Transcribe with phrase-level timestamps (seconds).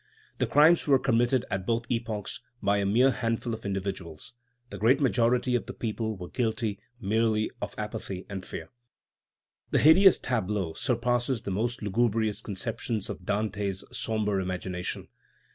[0.39, 4.33] The crimes were committed at both epochs by a mere handful of individuals.
[4.71, 8.69] The great majority of the people were guilty merely of apathy and fear.
[9.69, 15.07] The hideous tableau surpasses the most lugubrious conceptions of Dante's sombre imagination.